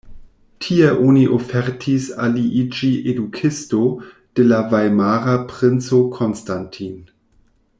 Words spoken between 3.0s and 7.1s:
edukisto de la vajmara princo Konstantin.